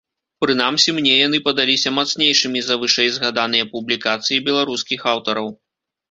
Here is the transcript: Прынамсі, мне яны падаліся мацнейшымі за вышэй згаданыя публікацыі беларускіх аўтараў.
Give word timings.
Прынамсі, 0.43 0.93
мне 0.99 1.09
яны 1.27 1.39
падаліся 1.47 1.89
мацнейшымі 1.97 2.63
за 2.67 2.77
вышэй 2.83 3.09
згаданыя 3.17 3.67
публікацыі 3.75 4.41
беларускіх 4.47 5.05
аўтараў. 5.13 5.47